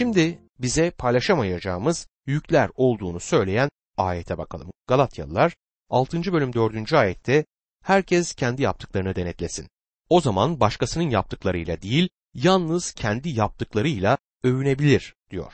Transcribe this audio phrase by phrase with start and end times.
[0.00, 4.70] Şimdi bize paylaşamayacağımız yükler olduğunu söyleyen ayete bakalım.
[4.86, 5.56] Galatyalılar
[5.90, 6.32] 6.
[6.32, 6.92] bölüm 4.
[6.92, 7.44] ayette
[7.84, 9.68] herkes kendi yaptıklarını denetlesin.
[10.08, 15.52] O zaman başkasının yaptıklarıyla değil, yalnız kendi yaptıklarıyla övünebilir diyor.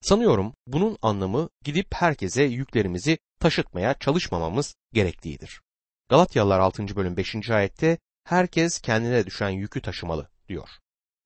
[0.00, 5.60] Sanıyorum bunun anlamı gidip herkese yüklerimizi taşıtmaya çalışmamamız gerektiğidir.
[6.08, 6.96] Galatyalılar 6.
[6.96, 7.50] bölüm 5.
[7.50, 10.68] ayette herkes kendine düşen yükü taşımalı diyor.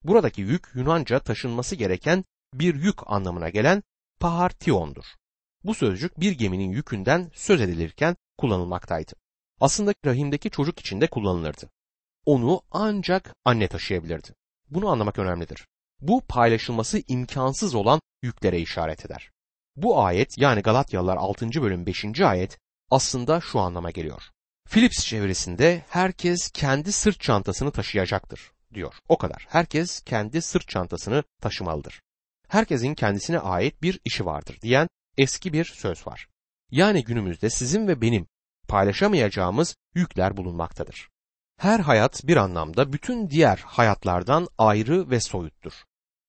[0.03, 3.83] Buradaki yük Yunanca taşınması gereken bir yük anlamına gelen
[4.19, 5.05] pahartiondur.
[5.63, 9.11] Bu sözcük bir geminin yükünden söz edilirken kullanılmaktaydı.
[9.59, 11.69] Aslında rahimdeki çocuk için de kullanılırdı.
[12.25, 14.29] Onu ancak anne taşıyabilirdi.
[14.69, 15.67] Bunu anlamak önemlidir.
[15.99, 19.31] Bu paylaşılması imkansız olan yüklere işaret eder.
[19.75, 21.61] Bu ayet yani Galatyalılar 6.
[21.61, 22.21] bölüm 5.
[22.21, 22.57] ayet
[22.89, 24.23] aslında şu anlama geliyor.
[24.69, 28.93] Philips çevresinde herkes kendi sırt çantasını taşıyacaktır diyor.
[29.09, 29.45] O kadar.
[29.49, 32.01] Herkes kendi sırt çantasını taşımalıdır.
[32.51, 34.87] Herkesin kendisine ait bir işi vardır diyen
[35.17, 36.27] eski bir söz var.
[36.71, 38.27] Yani günümüzde sizin ve benim
[38.67, 41.09] paylaşamayacağımız yükler bulunmaktadır.
[41.57, 45.73] Her hayat bir anlamda bütün diğer hayatlardan ayrı ve soyuttur.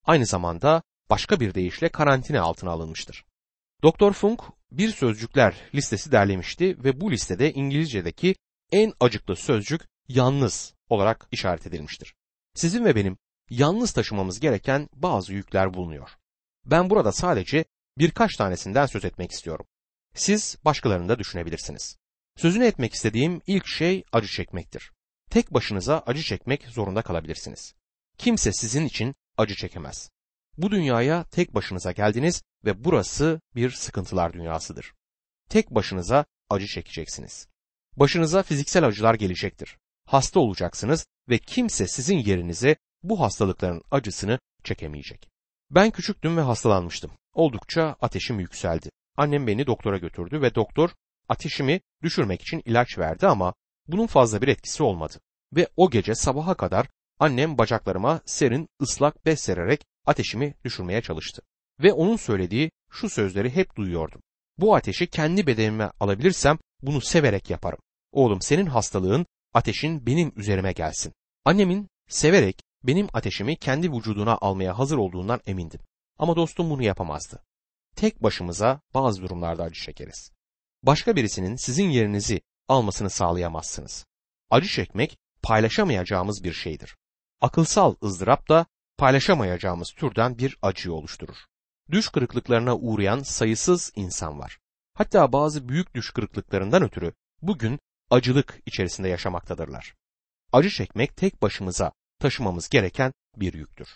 [0.05, 3.25] Aynı zamanda başka bir deyişle karantina altına alınmıştır.
[3.83, 4.41] Doktor Funk
[4.73, 8.35] bir sözcükler listesi derlemişti ve bu listede İngilizce'deki
[8.73, 12.15] en acıklı sözcük yalnız olarak işaret edilmiştir.
[12.55, 13.17] Sizin ve benim
[13.53, 16.11] yalnız taşımamız gereken bazı yükler bulunuyor.
[16.65, 17.65] Ben burada sadece
[17.99, 19.67] birkaç tanesinden söz etmek istiyorum.
[20.15, 21.97] Siz başkalarını da düşünebilirsiniz.
[22.37, 24.93] Sözünü etmek istediğim ilk şey acı çekmektir.
[25.31, 27.75] Tek başınıza acı çekmek zorunda kalabilirsiniz.
[28.19, 30.11] Kimse sizin için acı çekemez.
[30.59, 34.95] Bu dünyaya tek başınıza geldiniz ve burası bir sıkıntılar dünyasıdır.
[35.49, 37.49] Tek başınıza acı çekeceksiniz.
[37.97, 39.77] Başınıza fiziksel acılar gelecektir.
[40.07, 45.29] Hasta olacaksınız ve kimse sizin yerinize bu hastalıkların acısını çekemeyecek.
[45.71, 47.11] Ben küçüktüm ve hastalanmıştım.
[47.35, 48.91] Oldukça ateşim yükseldi.
[49.17, 50.91] Annem beni doktora götürdü ve doktor
[51.29, 53.55] ateşimi düşürmek için ilaç verdi ama
[53.89, 55.21] bunun fazla bir etkisi olmadı.
[55.53, 56.89] Ve o gece sabaha kadar
[57.19, 61.43] annem bacaklarıma serin ıslak bez sererek ateşimi düşürmeye çalıştı.
[61.83, 64.21] Ve onun söylediği şu sözleri hep duyuyordum.
[64.59, 67.79] Bu ateşi kendi bedenime alabilirsem bunu severek yaparım.
[68.13, 71.13] Oğlum senin hastalığın ateşin benim üzerime gelsin.
[71.45, 75.81] Annemin severek benim ateşimi kendi vücuduna almaya hazır olduğundan emindim.
[76.19, 77.45] Ama dostum bunu yapamazdı.
[77.97, 80.31] Tek başımıza bazı durumlarda acı çekeriz.
[80.83, 84.07] Başka birisinin sizin yerinizi almasını sağlayamazsınız.
[84.51, 86.97] Acı çekmek paylaşamayacağımız bir şeydir.
[87.41, 88.67] Akılsal ızdırap da
[88.99, 91.37] paylaşamayacağımız türden bir acıyı oluşturur.
[91.91, 94.59] Düş kırıklıklarına uğrayan sayısız insan var.
[94.95, 97.13] Hatta bazı büyük düş kırıklıklarından ötürü
[97.43, 97.79] bugün
[98.11, 99.95] acılık içerisinde yaşamaktadırlar.
[100.53, 103.89] Acı çekmek tek başımıza taşımamız gereken bir yüktür.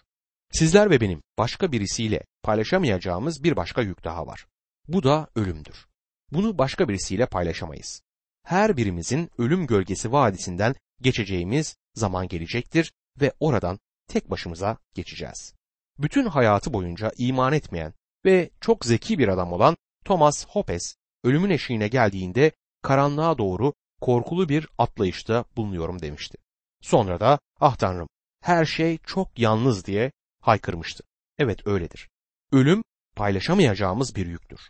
[0.53, 4.47] Sizler ve benim başka birisiyle paylaşamayacağımız bir başka yük daha var.
[4.89, 5.87] Bu da ölümdür.
[6.33, 8.03] Bunu başka birisiyle paylaşamayız.
[8.45, 13.79] Her birimizin ölüm gölgesi vadisinden geçeceğimiz zaman gelecektir ve oradan
[14.09, 15.55] tek başımıza geçeceğiz.
[15.99, 17.93] Bütün hayatı boyunca iman etmeyen
[18.25, 24.69] ve çok zeki bir adam olan Thomas Hobbes ölümün eşiğine geldiğinde karanlığa doğru korkulu bir
[24.79, 26.39] atlayışta bulunuyorum demişti.
[26.81, 28.09] Sonra da ah tanrım
[28.47, 31.05] her şey çok yalnız diye haykırmıştı.
[31.39, 32.09] Evet öyledir.
[32.53, 32.83] Ölüm
[33.17, 34.61] paylaşamayacağımız bir yüktür.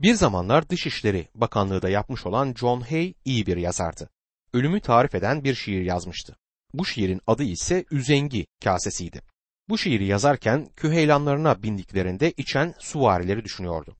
[0.00, 4.10] Bir zamanlar Dışişleri Bakanlığı da yapmış olan John Hay iyi bir yazardı.
[4.52, 6.36] Ölümü tarif eden bir şiir yazmıştı.
[6.72, 9.20] Bu şiirin adı ise Üzengi kasesiydi.
[9.68, 13.96] Bu şiiri yazarken küheylanlarına bindiklerinde içen suvarileri düşünüyordu.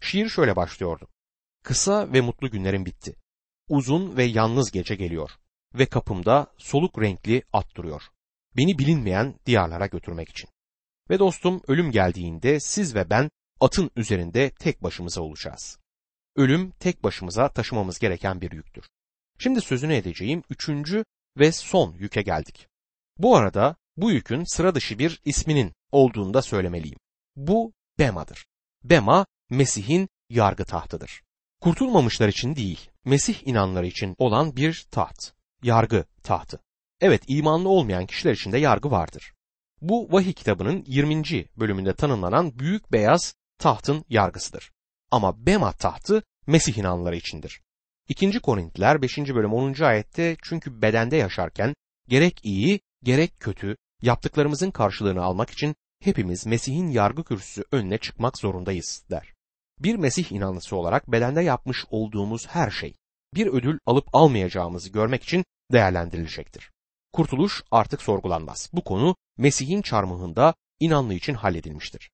[0.00, 1.08] Şiir şöyle başlıyordu.
[1.64, 3.14] Kısa ve mutlu günlerim bitti.
[3.68, 5.30] Uzun ve yalnız gece geliyor
[5.74, 8.02] ve kapımda soluk renkli at duruyor.
[8.58, 10.50] Beni bilinmeyen diyarlara götürmek için.
[11.10, 13.30] Ve dostum ölüm geldiğinde siz ve ben
[13.60, 15.78] atın üzerinde tek başımıza olacağız.
[16.36, 18.84] Ölüm tek başımıza taşımamız gereken bir yüktür.
[19.38, 21.04] Şimdi sözünü edeceğim üçüncü
[21.38, 22.68] ve son yüke geldik.
[23.18, 26.98] Bu arada bu yükün sıra dışı bir isminin olduğunu da söylemeliyim.
[27.36, 28.46] Bu Bema'dır.
[28.84, 31.22] Bema Mesih'in yargı tahtıdır.
[31.60, 36.60] Kurtulmamışlar için değil, Mesih inanları için olan bir taht, yargı tahtı.
[37.00, 39.32] Evet, imanlı olmayan kişiler için de yargı vardır.
[39.80, 41.22] Bu vahiy kitabının 20.
[41.56, 44.72] bölümünde tanımlanan büyük beyaz tahtın yargısıdır.
[45.10, 47.60] Ama Bema tahtı Mesih inanları içindir.
[48.08, 48.40] 2.
[48.40, 49.18] Korintliler 5.
[49.18, 49.82] bölüm 10.
[49.82, 51.74] ayette çünkü bedende yaşarken
[52.08, 59.04] gerek iyi gerek kötü yaptıklarımızın karşılığını almak için hepimiz Mesih'in yargı kürsüsü önüne çıkmak zorundayız
[59.10, 59.34] der.
[59.78, 62.94] Bir Mesih inanlısı olarak bedende yapmış olduğumuz her şey
[63.34, 66.70] bir ödül alıp almayacağımızı görmek için değerlendirilecektir.
[67.18, 68.70] Kurtuluş artık sorgulanmaz.
[68.72, 72.10] Bu konu Mesih'in çarmıhında inanlı için halledilmiştir.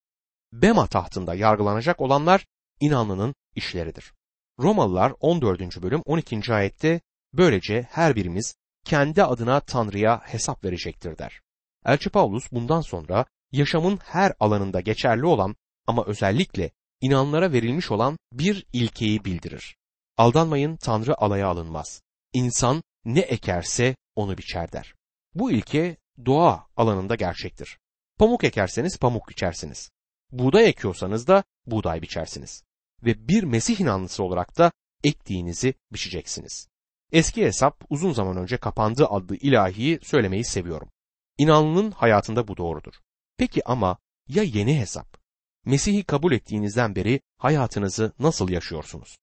[0.53, 2.45] Bema tahtında yargılanacak olanlar
[2.79, 4.13] inanlının işleridir.
[4.59, 5.81] Romalılar 14.
[5.81, 6.53] bölüm 12.
[6.53, 7.01] ayette
[7.33, 8.55] böylece her birimiz
[8.85, 11.41] kendi adına Tanrı'ya hesap verecektir der.
[11.85, 15.55] Elçi Paulus bundan sonra yaşamın her alanında geçerli olan
[15.87, 19.77] ama özellikle inanlara verilmiş olan bir ilkeyi bildirir.
[20.17, 22.01] Aldanmayın Tanrı alaya alınmaz.
[22.33, 24.94] İnsan ne ekerse onu biçer der.
[25.35, 27.79] Bu ilke doğa alanında gerçektir.
[28.19, 29.91] Pamuk ekerseniz pamuk biçersiniz.
[30.31, 32.63] Buğday ekiyorsanız da buğday biçersiniz.
[33.03, 34.71] Ve bir Mesih inanlısı olarak da
[35.03, 36.67] ektiğinizi biçeceksiniz.
[37.11, 40.89] Eski hesap uzun zaman önce kapandı adlı ilahiyi söylemeyi seviyorum.
[41.37, 42.93] İnanlının hayatında bu doğrudur.
[43.37, 43.97] Peki ama
[44.27, 45.17] ya yeni hesap?
[45.65, 49.17] Mesih'i kabul ettiğinizden beri hayatınızı nasıl yaşıyorsunuz?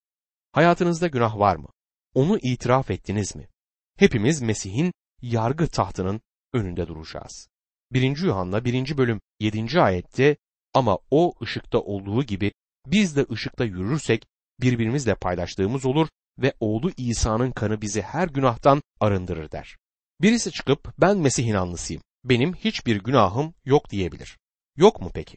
[0.53, 1.69] Hayatınızda günah var mı?
[2.15, 3.49] Onu itiraf ettiniz mi?
[3.97, 4.93] Hepimiz Mesih'in
[5.23, 6.21] yargı tahtının
[6.53, 7.49] önünde duracağız.
[7.93, 8.19] 1.
[8.19, 8.97] Yuhanna 1.
[8.97, 9.81] bölüm 7.
[9.81, 10.37] ayette
[10.75, 12.53] ama o ışıkta olduğu gibi
[12.87, 14.27] biz de ışıkta yürürsek
[14.61, 16.09] birbirimizle paylaştığımız olur
[16.39, 19.77] ve oğlu İsa'nın kanı bizi her günahtan arındırır der.
[20.21, 24.39] Birisi çıkıp ben Mesih inanlısıyım, benim hiçbir günahım yok diyebilir.
[24.77, 25.37] Yok mu peki?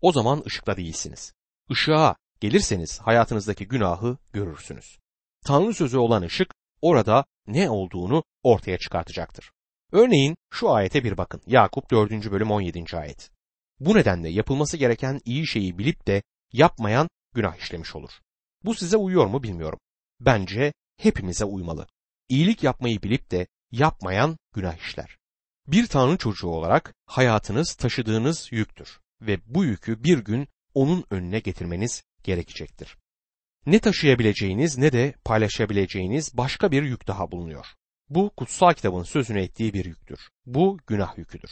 [0.00, 1.32] O zaman ışıkta değilsiniz.
[1.70, 4.98] Işığa gelirseniz hayatınızdaki günahı görürsünüz.
[5.44, 9.50] Tanrı sözü olan ışık orada ne olduğunu ortaya çıkartacaktır.
[9.92, 11.42] Örneğin şu ayete bir bakın.
[11.46, 12.30] Yakup 4.
[12.30, 12.96] bölüm 17.
[12.96, 13.30] ayet.
[13.80, 16.22] Bu nedenle yapılması gereken iyi şeyi bilip de
[16.52, 18.10] yapmayan günah işlemiş olur.
[18.64, 19.78] Bu size uyuyor mu bilmiyorum.
[20.20, 21.86] Bence hepimize uymalı.
[22.28, 25.16] İyilik yapmayı bilip de yapmayan günah işler.
[25.66, 32.02] Bir Tanrı çocuğu olarak hayatınız taşıdığınız yüktür ve bu yükü bir gün onun önüne getirmeniz
[32.22, 32.96] gerekecektir.
[33.66, 37.66] Ne taşıyabileceğiniz ne de paylaşabileceğiniz başka bir yük daha bulunuyor.
[38.08, 40.20] Bu kutsal kitabın sözünü ettiği bir yüktür.
[40.46, 41.50] Bu günah yüküdür.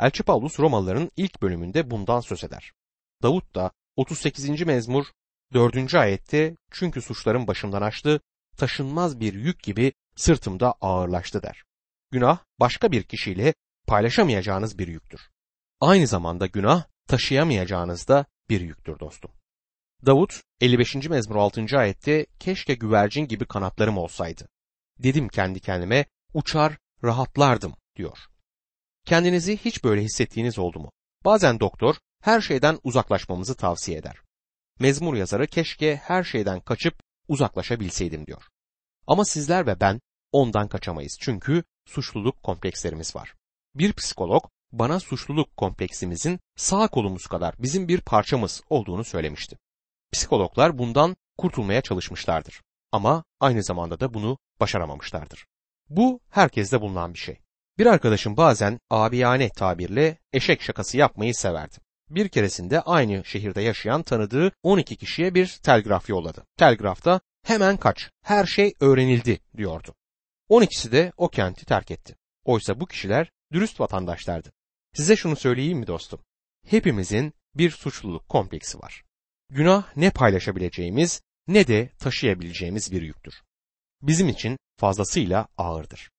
[0.00, 2.72] Elçi Paulus Romalıların ilk bölümünde bundan söz eder.
[3.22, 4.60] Davut da 38.
[4.60, 5.06] mezmur
[5.54, 5.94] 4.
[5.94, 8.20] ayette çünkü suçlarım başımdan açtı,
[8.56, 11.64] taşınmaz bir yük gibi sırtımda ağırlaştı der.
[12.10, 13.54] Günah başka bir kişiyle
[13.86, 15.20] paylaşamayacağınız bir yüktür.
[15.80, 19.30] Aynı zamanda günah taşıyamayacağınız da bir yüktür dostum.
[20.06, 20.94] Davut 55.
[20.94, 21.78] mezmur 6.
[21.78, 24.48] ayette keşke güvercin gibi kanatlarım olsaydı.
[24.98, 28.18] Dedim kendi kendime uçar rahatlardım diyor.
[29.04, 30.92] Kendinizi hiç böyle hissettiğiniz oldu mu?
[31.24, 34.16] Bazen doktor her şeyden uzaklaşmamızı tavsiye eder.
[34.80, 36.94] Mezmur yazarı keşke her şeyden kaçıp
[37.28, 38.42] uzaklaşabilseydim diyor.
[39.06, 40.00] Ama sizler ve ben
[40.32, 43.34] ondan kaçamayız çünkü suçluluk komplekslerimiz var.
[43.74, 49.56] Bir psikolog bana suçluluk kompleksimizin sağ kolumuz kadar bizim bir parçamız olduğunu söylemişti.
[50.12, 52.62] Psikologlar bundan kurtulmaya çalışmışlardır
[52.92, 55.46] ama aynı zamanda da bunu başaramamışlardır.
[55.88, 57.40] Bu herkeste bulunan bir şey.
[57.78, 61.76] Bir arkadaşım bazen abiyane tabirle eşek şakası yapmayı severdi.
[62.10, 66.46] Bir keresinde aynı şehirde yaşayan tanıdığı 12 kişiye bir telgraf yolladı.
[66.56, 69.94] Telgrafta hemen kaç, her şey öğrenildi diyordu.
[70.50, 72.16] 12'si de o kenti terk etti.
[72.44, 74.52] Oysa bu kişiler dürüst vatandaşlardı.
[74.94, 76.20] Size şunu söyleyeyim mi dostum?
[76.66, 79.04] Hepimizin bir suçluluk kompleksi var.
[79.50, 83.34] Günah ne paylaşabileceğimiz ne de taşıyabileceğimiz bir yüktür.
[84.02, 86.10] Bizim için fazlasıyla ağırdır.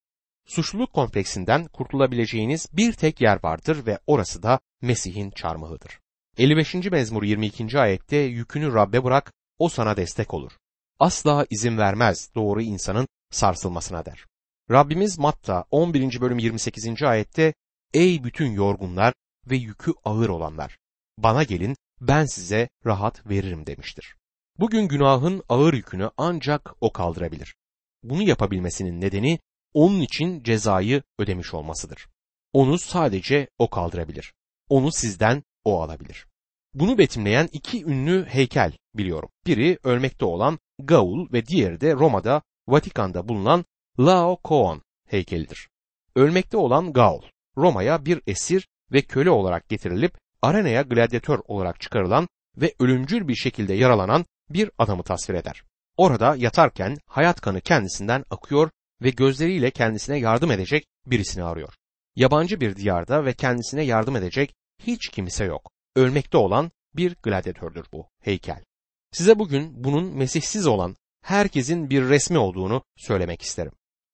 [0.48, 6.00] Suçluluk kompleksinden kurtulabileceğiniz bir tek yer vardır ve orası da Mesih'in çarmıhıdır.
[6.38, 6.76] 55.
[6.76, 7.80] mezmur 22.
[7.80, 10.52] ayette yükünü Rabbe bırak, o sana destek olur.
[11.00, 14.26] Asla izin vermez doğru insanın sarsılmasına der.
[14.71, 16.21] Rabbimiz Matta 11.
[16.21, 17.04] bölüm 28.
[17.04, 17.54] ayette
[17.94, 19.14] Ey bütün yorgunlar
[19.50, 20.78] ve yükü ağır olanlar
[21.18, 24.16] bana gelin ben size rahat veririm demiştir.
[24.60, 27.56] Bugün günahın ağır yükünü ancak o kaldırabilir.
[28.04, 29.40] Bunu yapabilmesinin nedeni
[29.74, 32.08] onun için cezayı ödemiş olmasıdır.
[32.54, 34.34] Onu sadece o kaldırabilir.
[34.70, 36.28] Onu sizden o alabilir.
[36.74, 39.30] Bunu betimleyen iki ünlü heykel biliyorum.
[39.46, 43.66] Biri ölmekte olan Gaul ve diğeri de Roma'da Vatikan'da bulunan
[44.00, 45.70] Laocoon heykelidir.
[46.16, 47.22] Ölmekte olan Gaul,
[47.58, 52.28] Roma'ya bir esir ve köle olarak getirilip arenaya gladyatör olarak çıkarılan
[52.58, 55.64] ve ölümcül bir şekilde yaralanan bir adamı tasvir eder.
[55.98, 58.69] Orada yatarken hayat kanı kendisinden akıyor
[59.02, 61.74] ve gözleriyle kendisine yardım edecek birisini arıyor.
[62.16, 65.72] Yabancı bir diyarda ve kendisine yardım edecek hiç kimse yok.
[65.96, 68.64] Ölmekte olan bir gladyatördür bu heykel.
[69.12, 73.72] Size bugün bunun mesihsiz olan herkesin bir resmi olduğunu söylemek isterim.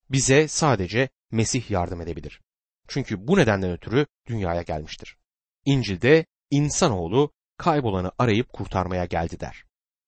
[0.10, 2.41] Bize sadece Mesih yardım edebilir.
[2.88, 5.17] Çünkü bu nedenden ötürü dünyaya gelmiştir.
[5.65, 9.63] İncil'de insanoğlu kaybolanı arayıp kurtarmaya geldi der.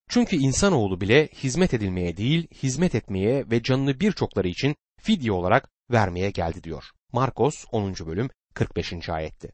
[0.09, 6.31] Çünkü insanoğlu bile hizmet edilmeye değil, hizmet etmeye ve canını birçokları için fidye olarak vermeye
[6.31, 6.83] geldi diyor.
[7.13, 7.93] Markos 10.
[7.93, 9.09] bölüm 45.
[9.09, 9.51] ayette.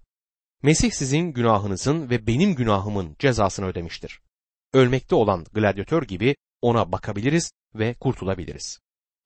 [0.64, 4.20] Mesih sizin günahınızın ve benim günahımın cezasını ödemiştir.
[4.74, 8.80] Ölmekte olan gladyatör gibi ona bakabiliriz ve kurtulabiliriz.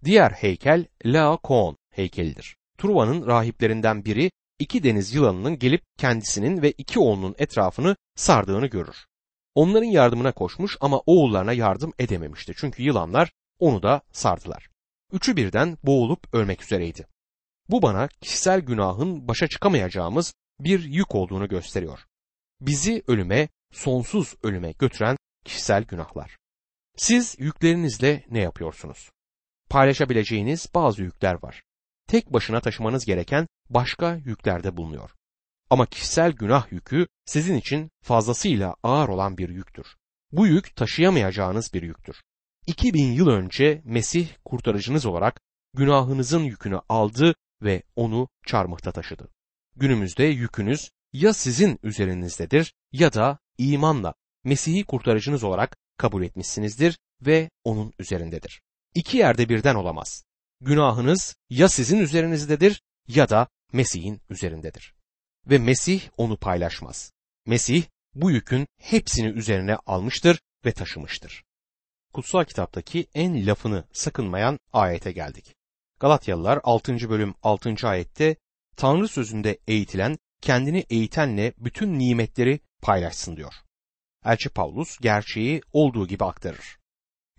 [0.04, 2.56] Diğer heykel Laokoon heykelidir.
[2.78, 9.06] Truva'nın rahiplerinden biri iki deniz yılanının gelip kendisinin ve iki oğlunun etrafını sardığını görür.
[9.56, 12.54] Onların yardımına koşmuş ama oğullarına yardım edememişti.
[12.58, 14.70] Çünkü yılanlar onu da sardılar.
[15.12, 17.08] Üçü birden boğulup ölmek üzereydi.
[17.70, 22.00] Bu bana kişisel günahın başa çıkamayacağımız bir yük olduğunu gösteriyor.
[22.62, 26.38] Bizi ölüme, sonsuz ölüme götüren kişisel günahlar.
[26.98, 29.10] Siz yüklerinizle ne yapıyorsunuz?
[29.70, 31.62] Paylaşabileceğiniz bazı yükler var.
[32.08, 35.12] Tek başına taşımanız gereken başka yüklerde bulunuyor.
[35.70, 39.96] Ama kişisel günah yükü sizin için fazlasıyla ağır olan bir yüktür.
[40.32, 42.22] Bu yük taşıyamayacağınız bir yüktür.
[42.68, 45.42] 2000 yıl önce Mesih kurtarıcınız olarak
[45.74, 49.30] günahınızın yükünü aldı ve onu çarmıhta taşıdı.
[49.76, 57.94] Günümüzde yükünüz ya sizin üzerinizdedir ya da imanla Mesih'i kurtarıcınız olarak kabul etmişsinizdir ve onun
[58.00, 58.62] üzerindedir.
[58.96, 60.24] İki yerde birden olamaz.
[60.62, 64.94] Günahınız ya sizin üzerinizdedir ya da Mesih'in üzerindedir.
[65.50, 67.12] Ve Mesih onu paylaşmaz.
[67.46, 67.84] Mesih
[68.16, 71.44] bu yükün hepsini üzerine almıştır ve taşımıştır.
[72.14, 75.56] Kutsal kitaptaki en lafını sakınmayan ayete geldik.
[76.00, 77.10] Galatyalılar 6.
[77.10, 77.76] bölüm 6.
[77.84, 78.36] ayette
[78.76, 83.54] Tanrı sözünde eğitilen kendini eğitenle bütün nimetleri paylaşsın diyor.
[84.26, 86.78] Elçi Paulus gerçeği olduğu gibi aktarır.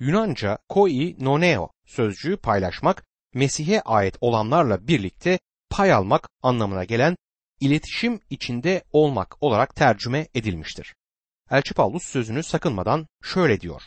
[0.00, 3.04] Yunanca koi noneo sözcüğü paylaşmak,
[3.34, 5.38] Mesih'e ait olanlarla birlikte
[5.70, 7.16] pay almak anlamına gelen
[7.60, 10.94] iletişim içinde olmak olarak tercüme edilmiştir.
[11.50, 13.82] Elçi Paulus sözünü sakınmadan şöyle diyor.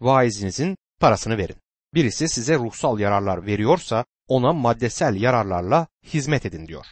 [0.00, 1.56] Vaizinizin parasını verin.
[1.94, 6.86] Birisi size ruhsal yararlar veriyorsa ona maddesel yararlarla hizmet edin diyor.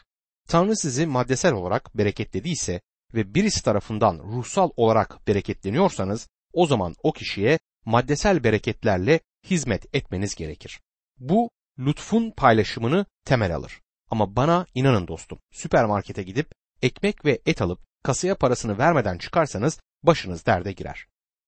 [0.49, 2.81] Tanrı sizi maddesel olarak bereketlediyse
[3.15, 10.81] ve birisi tarafından ruhsal olarak bereketleniyorsanız o zaman o kişiye maddesel bereketlerle hizmet etmeniz gerekir.
[11.19, 13.81] Bu lütfun paylaşımını temel alır.
[14.11, 20.47] Ama bana inanın dostum, süpermarkete gidip ekmek ve et alıp kasaya parasını vermeden çıkarsanız başınız
[20.47, 21.07] derde girer.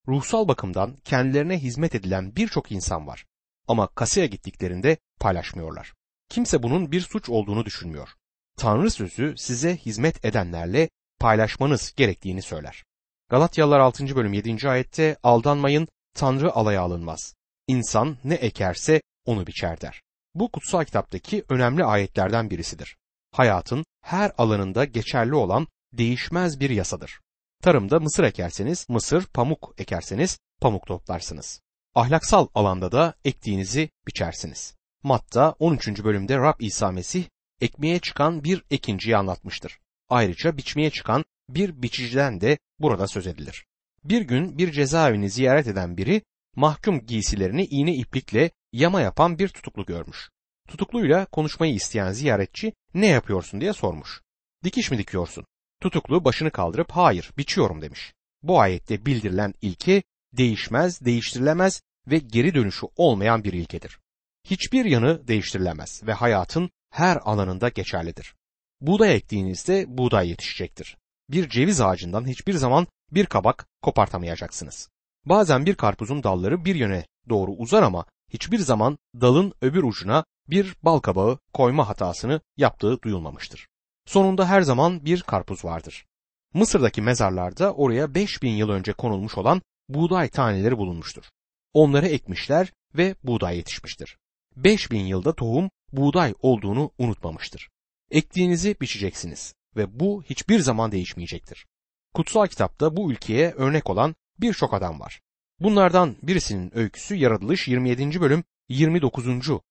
[0.09, 3.27] Ruhsal bakımdan kendilerine hizmet edilen birçok insan var.
[3.69, 5.95] Ama kasaya gittiklerinde paylaşmıyorlar.
[6.29, 8.09] Kimse bunun bir suç olduğunu düşünmüyor.
[8.57, 10.89] Tanrı sözü size hizmet edenlerle
[11.21, 12.85] paylaşmanız gerektiğini söyler.
[13.29, 14.17] Galatyalılar 6.
[14.17, 14.69] bölüm 7.
[14.69, 17.35] ayette aldanmayın Tanrı alaya alınmaz.
[17.67, 20.03] İnsan ne ekerse onu biçer der.
[20.35, 22.97] Bu kutsal kitaptaki önemli ayetlerden birisidir.
[23.33, 27.21] Hayatın her alanında geçerli olan değişmez bir yasadır.
[27.63, 31.61] Tarımda mısır ekerseniz mısır, pamuk ekerseniz pamuk toplarsınız.
[31.95, 34.75] Ahlaksal alanda da ektiğinizi biçersiniz.
[35.03, 36.05] Matta 13.
[36.05, 37.25] bölümde Rab İsa Mesih
[37.61, 39.79] ekmeğe çıkan bir ekinciyi anlatmıştır.
[40.09, 43.67] Ayrıca biçmeye çıkan bir biçiciden de burada söz edilir.
[44.05, 46.23] Bir gün bir cezaevini ziyaret eden biri
[46.57, 50.31] mahkum giysilerini iğne iplikle yama yapan bir tutuklu görmüş.
[50.69, 54.21] Tutukluyla konuşmayı isteyen ziyaretçi ne yapıyorsun diye sormuş.
[54.65, 55.45] Dikiş mi dikiyorsun?
[55.81, 58.13] Tutuklu başını kaldırıp hayır biçiyorum demiş.
[58.43, 63.99] Bu ayette bildirilen ilke değişmez, değiştirilemez ve geri dönüşü olmayan bir ilkedir.
[64.45, 68.35] Hiçbir yanı değiştirilemez ve hayatın her alanında geçerlidir.
[68.81, 70.97] Buğday ektiğinizde buğday yetişecektir.
[71.31, 74.89] Bir ceviz ağacından hiçbir zaman bir kabak kopartamayacaksınız.
[75.25, 80.77] Bazen bir karpuzun dalları bir yöne doğru uzar ama hiçbir zaman dalın öbür ucuna bir
[80.83, 83.69] bal kabağı koyma hatasını yaptığı duyulmamıştır.
[84.07, 86.07] Sonunda her zaman bir karpuz vardır.
[86.55, 91.25] Mısır'daki mezarlarda oraya 5000 yıl önce konulmuş olan buğday taneleri bulunmuştur.
[91.73, 94.19] Onları ekmişler ve buğday yetişmiştir.
[94.57, 97.69] 5000 yılda tohum buğday olduğunu unutmamıştır.
[98.11, 101.67] Ektiğinizi biçeceksiniz ve bu hiçbir zaman değişmeyecektir.
[102.15, 105.21] Kutsal kitapta bu ülkeye örnek olan birçok adam var.
[105.61, 108.21] Bunlardan birisinin öyküsü Yaratılış 27.
[108.21, 109.27] bölüm 29.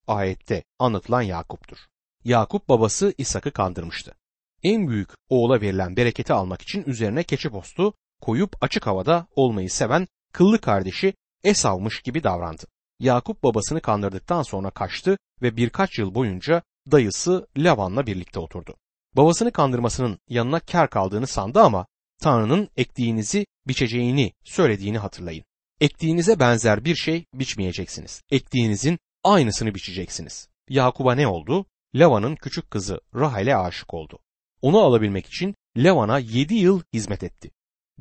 [0.08, 1.78] ayette anlatılan Yakup'tur.
[2.24, 4.16] Yakup babası İshak'ı kandırmıştı.
[4.64, 10.08] En büyük oğula verilen bereketi almak için üzerine keçi postu koyup açık havada olmayı seven
[10.34, 12.64] kıllı kardeşi Esav'mış gibi davrandı.
[13.00, 18.76] Yakup babasını kandırdıktan sonra kaçtı ve birkaç yıl boyunca dayısı Lavan'la birlikte oturdu.
[19.18, 21.86] Babasını kandırmasının yanına kar kaldığını sandı ama
[22.22, 25.49] Tanrı'nın ektiğinizi biçeceğini söylediğini hatırlayın.
[25.82, 28.22] Ektiğinize benzer bir şey biçmeyeceksiniz.
[28.32, 30.48] Ektiğinizin aynısını biçeceksiniz.
[30.70, 31.66] Yakup'a ne oldu?
[31.96, 34.20] Lavan'ın küçük kızı Rahel'e aşık oldu.
[34.62, 37.52] Onu alabilmek için Lavan'a yedi yıl hizmet etti.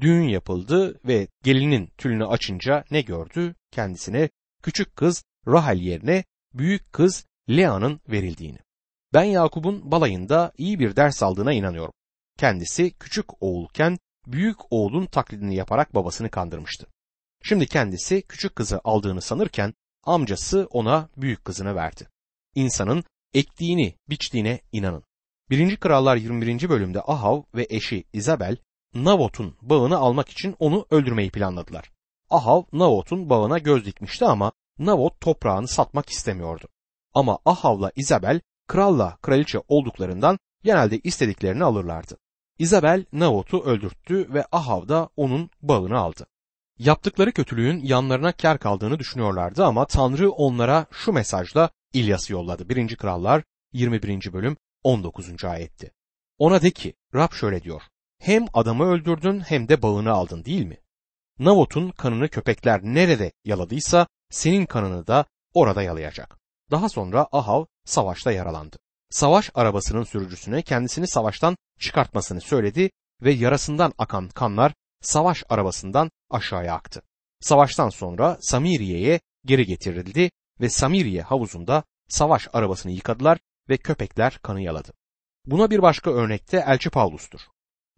[0.00, 3.54] Düğün yapıldı ve gelinin tülünü açınca ne gördü?
[3.70, 4.30] Kendisine
[4.62, 8.58] küçük kız Rahel yerine büyük kız Lea'nın verildiğini.
[9.14, 11.92] Ben Yakup'un balayında iyi bir ders aldığına inanıyorum.
[12.38, 16.86] kendisi küçük oğulken büyük oğlun taklidini yaparak babasını kandırmıştı.
[17.42, 22.08] Şimdi kendisi küçük kızı aldığını sanırken amcası ona büyük kızını verdi.
[22.54, 23.04] İnsanın
[23.34, 25.04] ektiğini, biçtiğine inanın.
[25.50, 25.76] 1.
[25.76, 26.68] Krallar 21.
[26.68, 28.56] bölümde Ahav ve eşi Isabel
[28.94, 31.90] Navot'un bağını almak için onu öldürmeyi planladılar.
[32.30, 36.68] Ahav Navot'un bağına göz dikmişti ama Navot toprağını satmak istemiyordu.
[37.14, 42.18] Ama Ahav'la Isabel kralla kraliçe olduklarından genelde istediklerini alırlardı.
[42.58, 46.26] Isabel Navot'u öldürttü ve Ahav da onun bağını aldı.
[46.78, 52.68] Yaptıkları kötülüğün yanlarına kar kaldığını düşünüyorlardı ama Tanrı onlara şu mesajla İlyas'ı yolladı.
[52.68, 52.96] 1.
[52.96, 54.32] Krallar 21.
[54.32, 55.44] bölüm 19.
[55.44, 55.92] ayetti.
[56.38, 57.82] Ona de ki Rab şöyle diyor.
[58.18, 60.78] Hem adamı öldürdün hem de bağını aldın değil mi?
[61.38, 66.38] Navot'un kanını köpekler nerede yaladıysa senin kanını da orada yalayacak.
[66.70, 68.76] Daha sonra Ahav savaşta yaralandı.
[69.10, 72.90] Savaş arabasının sürücüsüne kendisini savaştan çıkartmasını söyledi
[73.22, 77.02] ve yarasından akan kanlar savaş arabasından aşağıya aktı.
[77.40, 83.38] Savaştan sonra Samiriye'ye geri getirildi ve Samiriye havuzunda savaş arabasını yıkadılar
[83.68, 84.92] ve köpekler kanı yaladı.
[85.46, 87.40] Buna bir başka örnekte Elçi Pavlus'tur.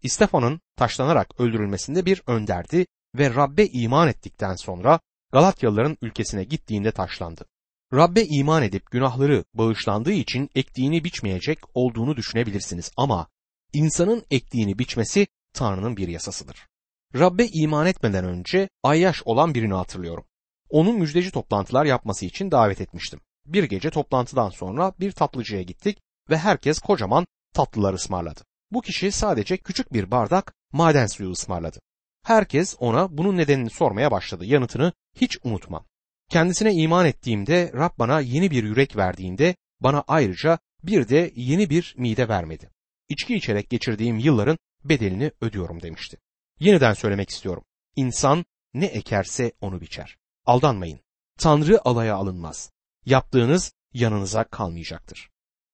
[0.03, 2.85] İstefan'ın taşlanarak öldürülmesinde bir önderdi
[3.17, 4.99] ve Rabbe iman ettikten sonra
[5.31, 7.45] Galatyalıların ülkesine gittiğinde taşlandı.
[7.93, 13.27] Rabbe iman edip günahları bağışlandığı için ektiğini biçmeyecek olduğunu düşünebilirsiniz ama
[13.73, 16.67] insanın ektiğini biçmesi Tanrı'nın bir yasasıdır.
[17.15, 20.25] Rabbe iman etmeden önce ayyaş olan birini hatırlıyorum.
[20.69, 23.19] Onun müjdeci toplantılar yapması için davet etmiştim.
[23.45, 25.97] Bir gece toplantıdan sonra bir tatlıcıya gittik
[26.29, 28.41] ve herkes kocaman tatlılar ısmarladı.
[28.71, 31.79] Bu kişi sadece küçük bir bardak maden suyu ısmarladı.
[32.23, 34.45] Herkes ona bunun nedenini sormaya başladı.
[34.45, 35.85] Yanıtını hiç unutmam.
[36.29, 41.95] Kendisine iman ettiğimde Rab bana yeni bir yürek verdiğinde bana ayrıca bir de yeni bir
[41.97, 42.69] mide vermedi.
[43.09, 46.17] İçki içerek geçirdiğim yılların bedelini ödüyorum demişti.
[46.61, 47.63] Yeniden söylemek istiyorum.
[47.95, 50.17] İnsan ne ekerse onu biçer.
[50.45, 50.99] Aldanmayın.
[51.37, 52.71] Tanrı alaya alınmaz.
[53.05, 55.29] Yaptığınız yanınıza kalmayacaktır.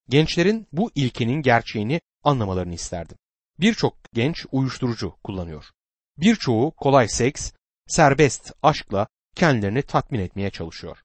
[0.10, 3.18] Gençlerin bu ilkenin gerçeğini anlamalarını isterdim.
[3.60, 5.66] Birçok genç uyuşturucu kullanıyor.
[6.18, 7.52] Birçoğu kolay seks,
[7.88, 10.98] serbest aşkla kendilerini tatmin etmeye çalışıyor.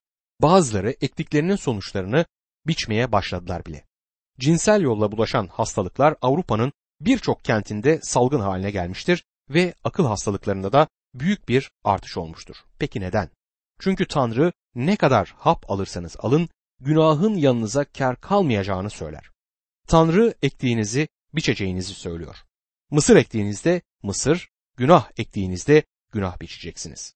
[0.43, 2.27] Bazıları ektiklerinin sonuçlarını
[2.67, 3.85] biçmeye başladılar bile.
[4.39, 11.49] Cinsel yolla bulaşan hastalıklar Avrupa'nın birçok kentinde salgın haline gelmiştir ve akıl hastalıklarında da büyük
[11.49, 12.57] bir artış olmuştur.
[12.79, 13.31] Peki neden?
[13.81, 16.49] Çünkü Tanrı ne kadar hap alırsanız alın
[16.81, 19.31] günahın yanınıza kar kalmayacağını söyler.
[19.87, 22.37] Tanrı ektiğinizi biçeceğinizi söylüyor.
[22.91, 27.15] Mısır ektiğinizde mısır, günah ektiğinizde günah biçeceksiniz.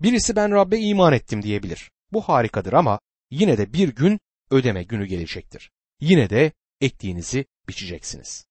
[0.00, 1.90] Birisi ben Rabbe iman ettim diyebilir.
[2.12, 4.20] Bu harikadır ama yine de bir gün
[4.50, 5.70] ödeme günü gelecektir.
[6.00, 8.46] Yine de ektiğinizi biçeceksiniz.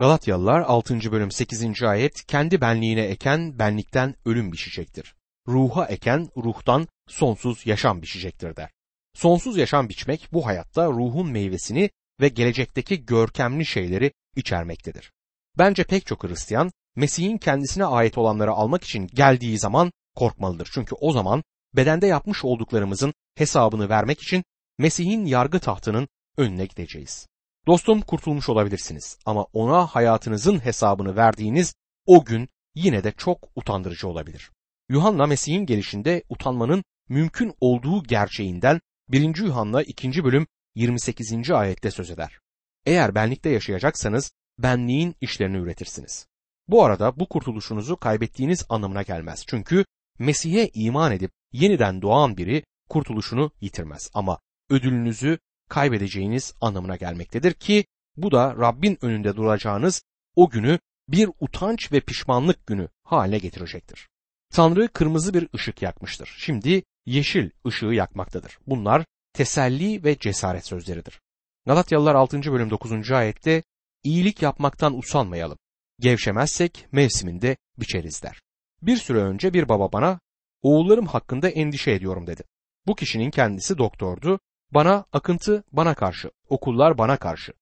[0.00, 1.12] Galatyalılar 6.
[1.12, 1.82] bölüm 8.
[1.82, 5.14] ayet kendi benliğine eken benlikten ölüm biçecektir.
[5.48, 8.70] Ruha eken ruhtan sonsuz yaşam biçecektir der.
[9.14, 15.12] Sonsuz yaşam biçmek bu hayatta ruhun meyvesini ve gelecekteki görkemli şeyleri içermektedir.
[15.58, 20.68] Bence pek çok Hristiyan Mesih'in kendisine ait olanları almak için geldiği zaman korkmalıdır.
[20.72, 21.42] Çünkü o zaman
[21.76, 24.44] bedende yapmış olduklarımızın hesabını vermek için
[24.78, 27.29] Mesih'in yargı tahtının önüne gideceğiz.
[27.66, 31.74] Dostum kurtulmuş olabilirsiniz ama ona hayatınızın hesabını verdiğiniz
[32.06, 34.50] o gün yine de çok utandırıcı olabilir.
[34.88, 39.36] Yuhanna Mesih'in gelişinde utanmanın mümkün olduğu gerçeğinden 1.
[39.36, 40.24] Yuhanna 2.
[40.24, 41.50] bölüm 28.
[41.50, 42.38] ayette söz eder.
[42.86, 46.26] Eğer benlikte yaşayacaksanız benliğin işlerini üretirsiniz.
[46.68, 49.44] Bu arada bu kurtuluşunuzu kaybettiğiniz anlamına gelmez.
[49.46, 49.84] Çünkü
[50.18, 54.38] Mesih'e iman edip yeniden doğan biri kurtuluşunu yitirmez ama
[54.70, 55.38] ödülünüzü
[55.70, 57.84] kaybedeceğiniz anlamına gelmektedir ki
[58.16, 60.02] bu da Rabbin önünde duracağınız
[60.36, 60.78] o günü
[61.08, 64.08] bir utanç ve pişmanlık günü haline getirecektir.
[64.52, 66.36] Tanrı kırmızı bir ışık yakmıştır.
[66.38, 68.58] Şimdi yeşil ışığı yakmaktadır.
[68.66, 71.20] Bunlar teselli ve cesaret sözleridir.
[71.66, 72.42] Galatyalılar 6.
[72.52, 73.10] bölüm 9.
[73.10, 73.62] ayette
[74.04, 75.58] iyilik yapmaktan usanmayalım.
[76.00, 78.40] Gevşemezsek mevsiminde biçeriz der.
[78.82, 80.20] Bir süre önce bir baba bana
[80.62, 82.42] oğullarım hakkında endişe ediyorum dedi.
[82.86, 84.40] Bu kişinin kendisi doktordu.
[84.74, 87.52] Bana akıntı bana karşı, okullar bana karşı.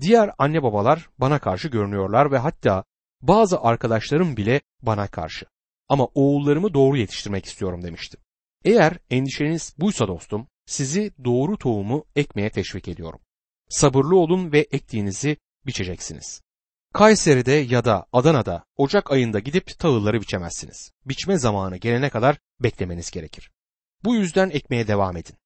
[0.00, 2.84] Diğer anne babalar bana karşı görünüyorlar ve hatta
[3.22, 5.46] bazı arkadaşlarım bile bana karşı.
[5.88, 8.18] Ama oğullarımı doğru yetiştirmek istiyorum demişti.
[8.64, 13.20] Eğer endişeniz buysa dostum, sizi doğru tohumu ekmeye teşvik ediyorum.
[13.68, 16.42] Sabırlı olun ve ektiğinizi biçeceksiniz.
[16.94, 20.92] Kayseri'de ya da Adana'da Ocak ayında gidip tahılları biçemezsiniz.
[21.04, 23.50] Biçme zamanı gelene kadar beklemeniz gerekir.
[24.04, 25.36] Bu yüzden ekmeye devam edin.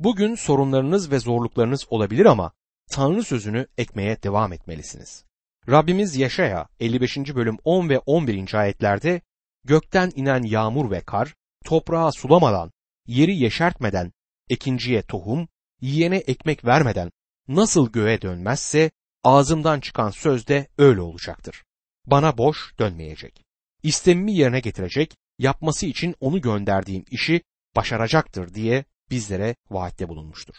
[0.00, 2.52] Bugün sorunlarınız ve zorluklarınız olabilir ama
[2.90, 5.24] Tanrı sözünü ekmeye devam etmelisiniz.
[5.68, 7.16] Rabbimiz Yaşaya 55.
[7.16, 8.54] bölüm 10 ve 11.
[8.54, 9.20] ayetlerde
[9.64, 11.34] gökten inen yağmur ve kar
[11.64, 12.72] toprağa sulamadan,
[13.06, 14.12] yeri yeşertmeden,
[14.50, 15.48] ekinciye tohum,
[15.80, 17.10] yiyene ekmek vermeden
[17.48, 18.90] nasıl göğe dönmezse
[19.24, 21.64] ağzımdan çıkan söz de öyle olacaktır.
[22.06, 23.44] Bana boş dönmeyecek.
[23.82, 27.42] İstemimi yerine getirecek, yapması için onu gönderdiğim işi
[27.76, 30.54] başaracaktır diye bizlere vaatte bulunmuştur.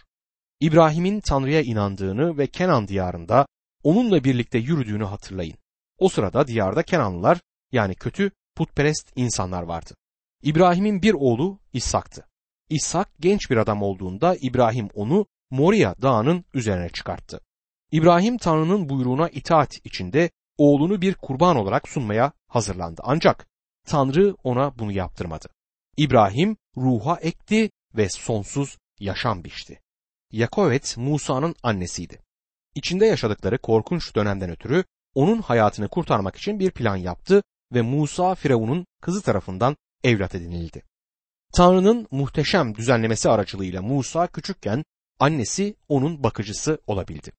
[0.60, 3.46] İbrahim'in Tanrı'ya inandığını ve Kenan diyarında
[3.84, 5.58] onunla birlikte yürüdüğünü hatırlayın.
[5.98, 9.96] O sırada diyarda Kenanlılar yani kötü putperest insanlar vardı.
[10.44, 12.26] İbrahim'in bir oğlu İshak'tı.
[12.70, 17.40] İshak genç bir adam olduğunda İbrahim onu Moria dağının üzerine çıkarttı.
[17.92, 23.02] İbrahim Tanrı'nın buyruğuna itaat içinde oğlunu bir kurban olarak sunmaya hazırlandı.
[23.06, 23.48] Ancak
[23.88, 25.48] Tanrı ona bunu yaptırmadı.
[25.98, 29.82] İbrahim ruha ekti ve sonsuz yaşam biçti.
[30.32, 32.20] Yakovet Musa'nın annesiydi.
[32.76, 34.84] İçinde yaşadıkları korkunç dönemden ötürü
[35.16, 40.84] onun hayatını kurtarmak için bir plan yaptı ve Musa Firavun'un kızı tarafından evlat edinildi.
[41.54, 44.84] Tanrı'nın muhteşem düzenlemesi aracılığıyla Musa küçükken
[45.20, 47.32] annesi onun bakıcısı olabildi.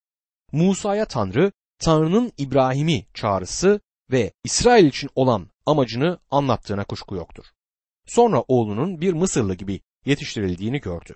[0.52, 7.44] Musa'ya Tanrı, Tanrı'nın İbrahim'i çağrısı ve İsrail için olan amacını anlattığına kuşku yoktur.
[8.06, 11.14] Sonra oğlunun bir Mısırlı gibi yetiştirildiğini gördü.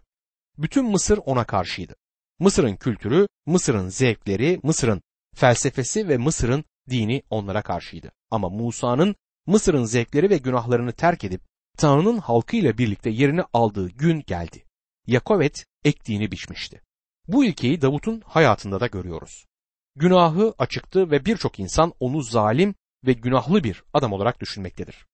[0.58, 1.94] Bütün Mısır ona karşıydı.
[2.38, 5.02] Mısır'ın kültürü, Mısır'ın zevkleri, Mısır'ın
[5.34, 8.12] felsefesi ve Mısır'ın dini onlara karşıydı.
[8.30, 9.16] Ama Musa'nın
[9.46, 11.40] Mısır'ın zevkleri ve günahlarını terk edip
[11.78, 14.64] Tanrı'nın halkıyla birlikte yerini aldığı gün geldi.
[15.06, 16.82] Yakovet ektiğini biçmişti.
[17.28, 19.46] Bu ilkeyi Davut'un hayatında da görüyoruz.
[19.96, 22.74] Günahı açıktı ve birçok insan onu zalim
[23.06, 25.06] ve günahlı bir adam olarak düşünmektedir.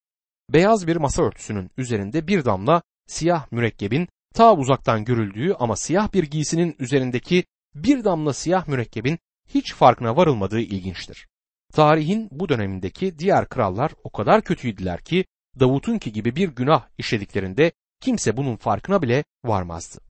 [0.48, 6.24] Beyaz bir masa örtüsünün üzerinde bir damla siyah mürekkebin ta uzaktan görüldüğü ama siyah bir
[6.24, 7.44] giysinin üzerindeki
[7.74, 9.18] bir damla siyah mürekkebin
[9.48, 11.28] hiç farkına varılmadığı ilginçtir.
[11.72, 15.24] Tarihin bu dönemindeki diğer krallar o kadar kötüydüler ki
[15.60, 20.00] Davut'unki gibi bir günah işlediklerinde kimse bunun farkına bile varmazdı.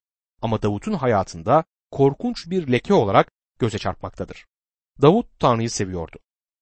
[0.42, 4.46] Ama Davut'un hayatında korkunç bir leke olarak göze çarpmaktadır.
[5.02, 6.18] Davut Tanrı'yı seviyordu.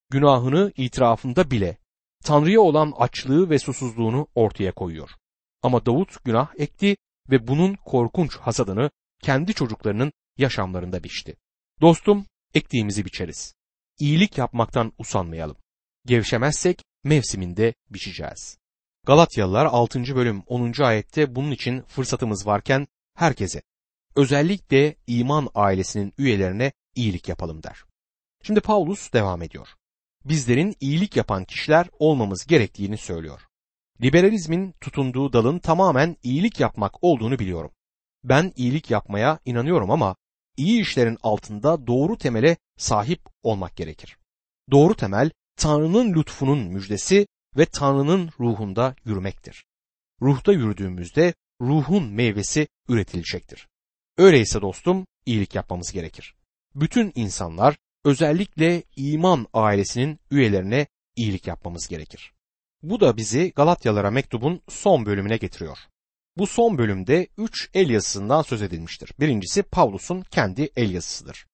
[0.09, 1.77] Günahını itirafında bile
[2.23, 5.18] Tanrı'ya olan açlığı ve susuzluğunu ortaya koyuyor.
[5.63, 6.97] Ama Davut günah ekti
[7.29, 8.91] ve bunun korkunç hasadını
[9.21, 11.37] kendi çocuklarının yaşamlarında biçti.
[11.81, 13.53] Dostum, ektiğimizi biçeriz.
[13.99, 15.57] İyilik yapmaktan usanmayalım.
[16.05, 18.57] Gevşemezsek mevsiminde biçeceğiz.
[19.05, 20.15] Galatyalılar 6.
[20.15, 20.81] bölüm 10.
[20.81, 23.61] ayette bunun için fırsatımız varken herkese,
[24.15, 27.83] özellikle iman ailesinin üyelerine iyilik yapalım der.
[28.43, 29.67] Şimdi Paulus devam ediyor.
[30.25, 33.48] Bizlerin iyilik yapan kişiler olmamız gerektiğini söylüyor.
[34.01, 37.71] Liberalizmin tutunduğu dalın tamamen iyilik yapmak olduğunu biliyorum.
[38.23, 40.15] Ben iyilik yapmaya inanıyorum ama
[40.57, 44.17] iyi işlerin altında doğru temele sahip olmak gerekir.
[44.71, 49.65] Doğru temel Tanrı'nın lütfunun müjdesi ve Tanrı'nın ruhunda yürümektir.
[50.21, 53.67] Ruhta yürüdüğümüzde ruhun meyvesi üretilecektir.
[54.17, 56.35] Öyleyse dostum iyilik yapmamız gerekir.
[56.75, 62.33] Bütün insanlar özellikle iman ailesinin üyelerine iyilik yapmamız gerekir.
[62.83, 65.77] Bu da bizi Galatyalara mektubun son bölümüne getiriyor.
[66.37, 69.13] Bu son bölümde üç el yazısından söz edilmiştir.
[69.19, 71.45] Birincisi Pavlus'un kendi el yazısıdır.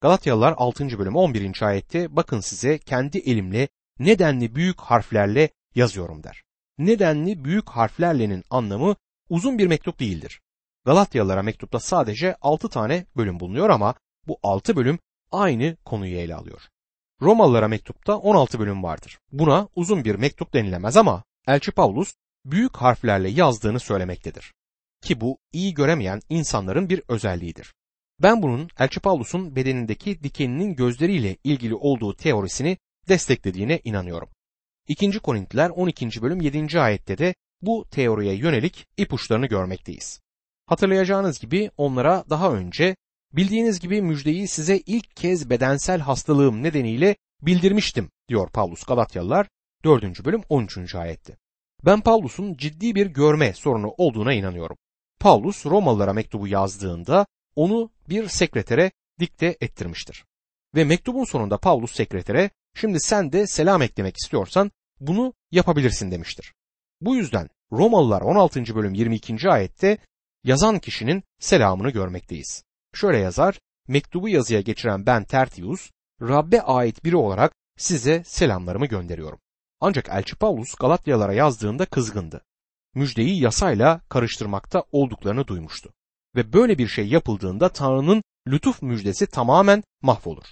[0.00, 0.98] Galatyalılar 6.
[0.98, 1.62] bölüm 11.
[1.62, 6.42] ayette bakın size kendi elimle nedenli büyük harflerle yazıyorum der.
[6.78, 8.96] Nedenli büyük harflerle'nin anlamı
[9.28, 10.40] uzun bir mektup değildir.
[10.84, 13.94] Galatyalılara mektupta sadece 6 tane bölüm bulunuyor ama
[14.26, 14.98] bu 6 bölüm
[15.30, 16.62] aynı konuyu ele alıyor.
[17.22, 19.18] Romalılara mektupta 16 bölüm vardır.
[19.32, 24.54] Buna uzun bir mektup denilemez ama Elçi Pavlus büyük harflerle yazdığını söylemektedir.
[25.02, 27.74] Ki bu iyi göremeyen insanların bir özelliğidir.
[28.22, 32.78] Ben bunun Elçi Pavlus'un bedenindeki dikeninin gözleriyle ilgili olduğu teorisini
[33.08, 34.28] desteklediğine inanıyorum.
[34.88, 35.18] 2.
[35.18, 36.22] Korintliler 12.
[36.22, 36.80] bölüm 7.
[36.80, 40.20] ayette de bu teoriye yönelik ipuçlarını görmekteyiz.
[40.66, 42.96] Hatırlayacağınız gibi onlara daha önce
[43.32, 49.48] bildiğiniz gibi müjdeyi size ilk kez bedensel hastalığım nedeniyle bildirmiştim diyor Pavlus Galatyalılar
[49.84, 50.24] 4.
[50.24, 50.94] bölüm 13.
[50.94, 51.36] ayette.
[51.84, 54.76] Ben Pavlus'un ciddi bir görme sorunu olduğuna inanıyorum.
[55.20, 58.90] Pavlus Romalılara mektubu yazdığında onu bir sekretere
[59.20, 60.24] dikte ettirmiştir.
[60.74, 66.54] Ve mektubun sonunda Pavlus sekretere şimdi sen de selam eklemek istiyorsan bunu yapabilirsin demiştir.
[67.00, 68.74] Bu yüzden Romalılar 16.
[68.74, 69.50] bölüm 22.
[69.50, 69.98] ayette
[70.44, 72.64] yazan kişinin selamını görmekteyiz.
[72.94, 75.90] Şöyle yazar, mektubu yazıya geçiren ben Tertius,
[76.22, 79.38] Rabbe ait biri olarak size selamlarımı gönderiyorum.
[79.80, 82.44] Ancak Elçi Paulus Galatyalara yazdığında kızgındı.
[82.94, 85.92] Müjdeyi yasayla karıştırmakta olduklarını duymuştu.
[86.36, 90.44] Ve böyle bir şey yapıldığında Tanrı'nın lütuf müjdesi tamamen mahvolur.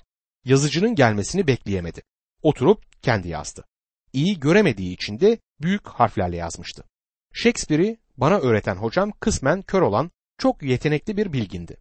[0.45, 2.03] yazıcının gelmesini bekleyemedi.
[2.43, 3.65] Oturup kendi yazdı.
[4.13, 6.85] İyi göremediği için de büyük harflerle yazmıştı.
[7.33, 11.77] Shakespeare'i bana öğreten hocam kısmen kör olan çok yetenekli bir bilgindi.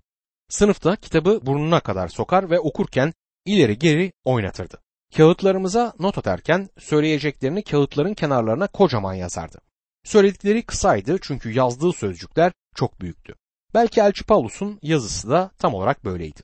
[0.50, 3.14] Sınıfta kitabı burnuna kadar sokar ve okurken
[3.46, 4.78] ileri geri oynatırdı.
[5.16, 9.58] Kağıtlarımıza not atarken söyleyeceklerini kağıtların kenarlarına kocaman yazardı.
[10.04, 13.36] Söyledikleri kısaydı çünkü yazdığı sözcükler çok büyüktü.
[13.74, 16.42] Belki Elçi Paulus'un yazısı da tam olarak böyleydi.